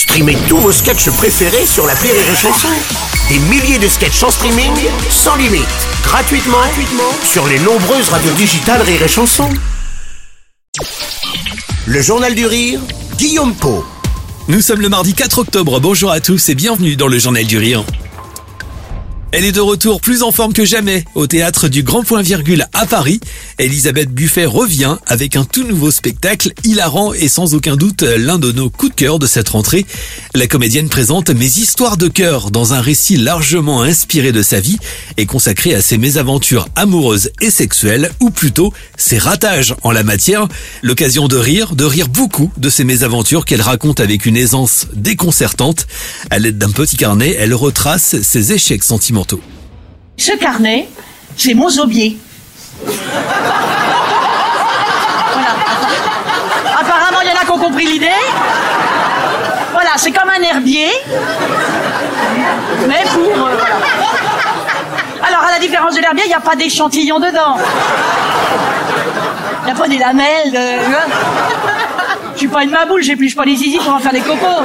Streamez 0.00 0.38
tous 0.48 0.56
vos 0.56 0.72
sketchs 0.72 1.10
préférés 1.10 1.66
sur 1.66 1.86
la 1.86 1.92
Rire 1.92 2.14
et 2.14 2.34
Chanson. 2.34 2.68
Des 3.28 3.38
milliers 3.38 3.78
de 3.78 3.86
sketchs 3.86 4.22
en 4.22 4.30
streaming, 4.30 4.72
sans 5.10 5.36
limite, 5.36 5.66
gratuitement, 6.02 6.56
gratuitement 6.56 7.12
sur 7.22 7.46
les 7.46 7.58
nombreuses 7.58 8.08
radios 8.08 8.32
digitales 8.32 8.80
Rire 8.80 9.02
et 9.02 9.08
Chanson. 9.08 9.50
Le 11.84 12.00
Journal 12.00 12.34
du 12.34 12.46
Rire, 12.46 12.80
Guillaume 13.18 13.54
Po. 13.54 13.84
Nous 14.48 14.62
sommes 14.62 14.80
le 14.80 14.88
mardi 14.88 15.12
4 15.12 15.40
octobre, 15.40 15.80
bonjour 15.80 16.10
à 16.10 16.20
tous 16.20 16.48
et 16.48 16.54
bienvenue 16.54 16.96
dans 16.96 17.06
le 17.06 17.18
Journal 17.18 17.44
du 17.44 17.58
Rire. 17.58 17.84
Elle 19.32 19.44
est 19.44 19.52
de 19.52 19.60
retour 19.60 20.00
plus 20.00 20.24
en 20.24 20.32
forme 20.32 20.52
que 20.52 20.64
jamais 20.64 21.04
au 21.14 21.28
théâtre 21.28 21.68
du 21.68 21.84
Grand 21.84 22.02
Point 22.02 22.20
Virgule 22.22 22.66
à 22.72 22.84
Paris. 22.84 23.20
Elisabeth 23.58 24.10
Buffet 24.10 24.44
revient 24.44 24.96
avec 25.06 25.36
un 25.36 25.44
tout 25.44 25.62
nouveau 25.62 25.92
spectacle 25.92 26.52
hilarant 26.64 27.12
et 27.12 27.28
sans 27.28 27.54
aucun 27.54 27.76
doute 27.76 28.02
l'un 28.02 28.40
de 28.40 28.50
nos 28.50 28.70
coups 28.70 28.90
de 28.90 28.96
cœur 28.96 29.20
de 29.20 29.28
cette 29.28 29.50
rentrée. 29.50 29.86
La 30.34 30.48
comédienne 30.48 30.88
présente 30.88 31.30
Mes 31.30 31.46
histoires 31.46 31.96
de 31.96 32.08
cœur 32.08 32.50
dans 32.50 32.74
un 32.74 32.80
récit 32.80 33.16
largement 33.16 33.82
inspiré 33.82 34.32
de 34.32 34.42
sa 34.42 34.58
vie 34.58 34.78
et 35.16 35.26
consacré 35.26 35.76
à 35.76 35.80
ses 35.80 35.96
mésaventures 35.96 36.66
amoureuses 36.74 37.30
et 37.40 37.50
sexuelles 37.50 38.10
ou 38.18 38.30
plutôt 38.30 38.72
ses 38.96 39.18
ratages 39.18 39.76
en 39.84 39.92
la 39.92 40.02
matière. 40.02 40.48
L'occasion 40.82 41.28
de 41.28 41.36
rire, 41.36 41.76
de 41.76 41.84
rire 41.84 42.08
beaucoup 42.08 42.50
de 42.56 42.68
ces 42.68 42.82
mésaventures 42.82 43.44
qu'elle 43.44 43.62
raconte 43.62 44.00
avec 44.00 44.26
une 44.26 44.36
aisance 44.36 44.88
déconcertante. 44.92 45.86
À 46.30 46.40
l'aide 46.40 46.58
d'un 46.58 46.72
petit 46.72 46.96
carnet, 46.96 47.36
elle 47.38 47.54
retrace 47.54 48.16
ses 48.22 48.52
échecs 48.52 48.82
sentimentaux 48.82 49.19
ce 50.16 50.32
carnet, 50.36 50.88
c'est 51.36 51.54
mon 51.54 51.68
zobier. 51.68 52.16
Apparemment, 56.78 57.20
il 57.22 57.28
y 57.28 57.32
en 57.32 57.40
a 57.40 57.44
qui 57.44 57.50
ont 57.50 57.58
compris 57.58 57.86
l'idée. 57.86 58.08
Voilà, 59.72 59.90
c'est 59.96 60.12
comme 60.12 60.28
un 60.28 60.42
herbier, 60.42 60.90
mais 62.88 63.02
pour... 63.14 63.46
Euh, 63.46 63.56
Alors, 65.26 65.42
à 65.48 65.52
la 65.52 65.58
différence 65.58 65.94
de 65.94 66.00
l'herbier, 66.00 66.24
il 66.24 66.28
n'y 66.28 66.34
a 66.34 66.40
pas 66.40 66.56
d'échantillon 66.56 67.18
dedans. 67.18 67.56
Il 69.62 69.66
n'y 69.66 69.70
a 69.72 69.74
pas 69.74 69.88
des 69.88 69.98
lamelles. 69.98 70.52
De... 70.52 70.58
Je 72.34 72.38
suis 72.38 72.48
pas 72.48 72.62
une 72.64 72.70
maboule, 72.70 73.02
j'épluche 73.02 73.36
pas 73.36 73.44
les 73.44 73.56
zizi 73.56 73.78
pour 73.78 73.94
en 73.94 73.98
faire 73.98 74.12
des 74.12 74.20
copeaux. 74.20 74.64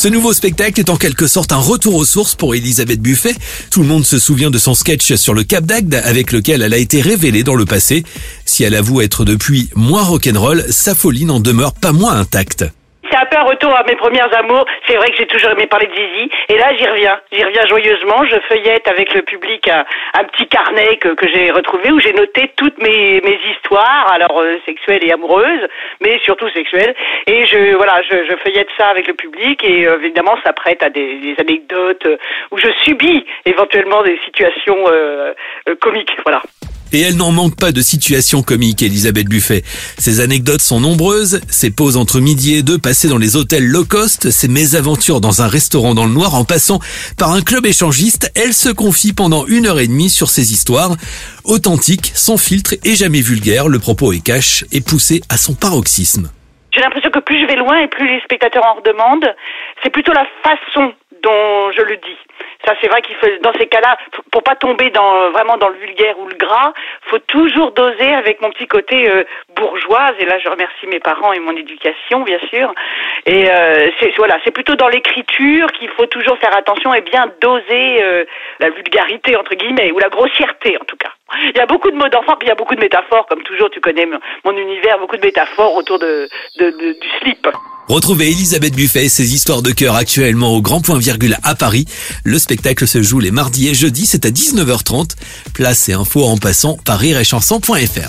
Ce 0.00 0.08
nouveau 0.08 0.32
spectacle 0.32 0.80
est 0.80 0.88
en 0.88 0.96
quelque 0.96 1.26
sorte 1.26 1.52
un 1.52 1.58
retour 1.58 1.94
aux 1.94 2.06
sources 2.06 2.34
pour 2.34 2.54
Elisabeth 2.54 3.02
Buffet. 3.02 3.34
Tout 3.70 3.82
le 3.82 3.86
monde 3.86 4.06
se 4.06 4.18
souvient 4.18 4.50
de 4.50 4.56
son 4.56 4.72
sketch 4.72 5.12
sur 5.16 5.34
le 5.34 5.44
Cap 5.44 5.66
d'Agde 5.66 5.94
avec 5.94 6.32
lequel 6.32 6.62
elle 6.62 6.72
a 6.72 6.78
été 6.78 7.02
révélée 7.02 7.42
dans 7.42 7.54
le 7.54 7.66
passé. 7.66 8.02
Si 8.46 8.64
elle 8.64 8.74
avoue 8.74 9.02
être 9.02 9.26
depuis 9.26 9.68
moins 9.74 10.02
rock'n'roll, 10.02 10.64
sa 10.70 10.94
folie 10.94 11.26
n'en 11.26 11.38
demeure 11.38 11.74
pas 11.74 11.92
moins 11.92 12.18
intacte 12.18 12.64
c'est 13.10 13.16
un 13.16 13.26
peu 13.26 13.36
un 13.36 13.44
retour 13.44 13.74
à 13.74 13.82
mes 13.84 13.96
premières 13.96 14.32
amours. 14.38 14.64
C'est 14.86 14.96
vrai 14.96 15.10
que 15.10 15.16
j'ai 15.16 15.26
toujours 15.26 15.50
aimé 15.50 15.66
parler 15.66 15.86
de 15.86 15.94
Zizi. 15.94 16.30
Et 16.48 16.56
là, 16.56 16.74
j'y 16.76 16.86
reviens. 16.86 17.20
J'y 17.32 17.44
reviens 17.44 17.66
joyeusement. 17.66 18.24
Je 18.24 18.36
feuillette 18.48 18.86
avec 18.88 19.12
le 19.14 19.22
public 19.22 19.68
un, 19.68 20.24
petit 20.24 20.46
carnet 20.46 20.96
que, 20.98 21.08
que 21.08 21.26
j'ai 21.28 21.50
retrouvé 21.50 21.90
où 21.90 22.00
j'ai 22.00 22.12
noté 22.12 22.52
toutes 22.56 22.78
mes, 22.78 23.20
mes 23.20 23.38
histoires, 23.50 24.10
alors 24.12 24.40
euh, 24.40 24.56
sexuelles 24.64 25.02
et 25.02 25.12
amoureuses, 25.12 25.66
mais 26.00 26.18
surtout 26.24 26.48
sexuelles. 26.50 26.94
Et 27.26 27.46
je, 27.46 27.74
voilà, 27.76 28.00
je, 28.08 28.36
feuillette 28.44 28.68
ça 28.78 28.86
avec 28.88 29.06
le 29.06 29.14
public 29.14 29.62
et 29.64 29.86
euh, 29.86 29.98
évidemment, 30.02 30.36
ça 30.44 30.52
prête 30.52 30.82
à 30.82 30.90
des, 30.90 31.34
anecdotes 31.38 32.06
où 32.50 32.58
je 32.58 32.68
subis 32.84 33.24
éventuellement 33.46 34.02
des 34.02 34.18
situations 34.24 34.84
euh, 34.88 35.32
comiques. 35.80 36.16
Voilà. 36.24 36.42
Et 36.92 37.02
elle 37.02 37.16
n'en 37.16 37.30
manque 37.30 37.56
pas 37.56 37.70
de 37.70 37.80
situations 37.82 38.42
comiques, 38.42 38.82
Elisabeth 38.82 39.28
Buffet. 39.28 39.62
Ses 39.98 40.20
anecdotes 40.20 40.60
sont 40.60 40.80
nombreuses, 40.80 41.40
ses 41.48 41.70
pauses 41.70 41.96
entre 41.96 42.18
midi 42.18 42.56
et 42.56 42.62
deux 42.62 42.78
dans 43.08 43.18
les 43.18 43.36
hôtels 43.36 43.66
low 43.66 43.84
cost, 43.84 44.30
ses 44.30 44.48
mésaventures 44.48 45.20
dans 45.20 45.42
un 45.42 45.48
restaurant 45.48 45.94
dans 45.94 46.06
le 46.06 46.12
noir 46.12 46.34
en 46.34 46.44
passant 46.44 46.78
par 47.18 47.32
un 47.32 47.40
club 47.40 47.66
échangiste, 47.66 48.30
elle 48.34 48.52
se 48.52 48.68
confie 48.68 49.12
pendant 49.12 49.46
une 49.46 49.66
heure 49.66 49.80
et 49.80 49.86
demie 49.86 50.10
sur 50.10 50.28
ses 50.28 50.52
histoires. 50.52 50.96
Authentique, 51.44 52.12
sans 52.14 52.36
filtre 52.36 52.74
et 52.84 52.94
jamais 52.94 53.20
vulgaire, 53.20 53.68
le 53.68 53.78
propos 53.78 54.12
est 54.12 54.24
cash 54.24 54.64
et 54.72 54.80
poussé 54.80 55.20
à 55.28 55.36
son 55.36 55.54
paroxysme. 55.54 56.30
J'ai 56.72 56.80
l'impression 56.80 57.10
que 57.10 57.20
plus 57.20 57.40
je 57.40 57.46
vais 57.46 57.56
loin 57.56 57.78
et 57.78 57.88
plus 57.88 58.08
les 58.08 58.20
spectateurs 58.20 58.64
en 58.64 58.74
redemandent. 58.74 59.34
C'est 59.82 59.90
plutôt 59.90 60.12
la 60.12 60.26
façon 60.42 60.92
dont 61.22 61.72
je 61.76 61.82
le 61.82 61.96
dis. 61.96 62.18
C'est 62.80 62.88
vrai 62.88 63.02
qu'il 63.02 63.16
faut, 63.16 63.26
dans 63.42 63.52
ces 63.54 63.66
cas-là, 63.66 63.96
pour 64.30 64.42
pas 64.42 64.56
tomber 64.56 64.90
dans 64.90 65.30
vraiment 65.30 65.56
dans 65.56 65.68
le 65.68 65.76
vulgaire 65.76 66.18
ou 66.18 66.26
le 66.26 66.36
gras, 66.36 66.72
faut 67.02 67.18
toujours 67.18 67.72
doser 67.72 68.12
avec 68.14 68.40
mon 68.40 68.50
petit 68.50 68.66
côté 68.66 69.10
euh, 69.10 69.24
bourgeoise. 69.56 70.14
Et 70.18 70.24
là, 70.24 70.38
je 70.38 70.48
remercie 70.48 70.86
mes 70.86 71.00
parents 71.00 71.32
et 71.32 71.40
mon 71.40 71.56
éducation, 71.56 72.20
bien 72.20 72.38
sûr. 72.50 72.72
Et 73.26 73.50
euh, 73.50 73.90
c'est 73.98 74.16
voilà, 74.16 74.38
c'est 74.44 74.50
plutôt 74.50 74.74
dans 74.74 74.88
l'écriture 74.88 75.70
qu'il 75.72 75.88
faut 75.90 76.06
toujours 76.06 76.38
faire 76.38 76.56
attention 76.56 76.94
et 76.94 77.00
bien 77.00 77.26
doser 77.40 78.02
euh, 78.02 78.24
la 78.58 78.70
vulgarité 78.70 79.36
entre 79.36 79.54
guillemets 79.54 79.92
ou 79.92 79.98
la 79.98 80.08
grossièreté 80.08 80.76
en 80.80 80.84
tout 80.84 80.96
cas. 80.96 81.10
Il 81.44 81.56
y 81.56 81.60
a 81.60 81.66
beaucoup 81.66 81.90
de 81.90 81.96
mots 81.96 82.08
d'enfant, 82.08 82.34
puis 82.36 82.46
il 82.46 82.48
y 82.48 82.52
a 82.52 82.56
beaucoup 82.56 82.74
de 82.74 82.80
métaphores, 82.80 83.26
comme 83.26 83.42
toujours. 83.42 83.70
Tu 83.70 83.80
connais 83.80 84.06
mon 84.44 84.56
univers, 84.56 84.98
beaucoup 84.98 85.16
de 85.16 85.24
métaphores 85.24 85.76
autour 85.76 85.98
de, 85.98 86.28
de 86.58 86.70
du 86.70 87.08
slip. 87.20 87.46
Retrouvez 87.90 88.30
Elisabeth 88.30 88.76
Buffet 88.76 89.06
et 89.06 89.08
ses 89.08 89.34
histoires 89.34 89.62
de 89.62 89.72
cœur 89.72 89.96
actuellement 89.96 90.54
au 90.54 90.62
Grand 90.62 90.80
Point 90.80 91.00
Virgule 91.00 91.36
à 91.42 91.56
Paris. 91.56 91.86
Le 92.22 92.38
spectacle 92.38 92.86
se 92.86 93.02
joue 93.02 93.18
les 93.18 93.32
mardis 93.32 93.66
et 93.66 93.74
jeudis, 93.74 94.06
c'est 94.06 94.24
à 94.24 94.30
19h30. 94.30 95.16
Place 95.54 95.88
et 95.88 95.94
infos 95.94 96.24
en 96.24 96.36
passant 96.36 96.78
par 96.84 97.00
rireetchanson.fr. 97.00 98.08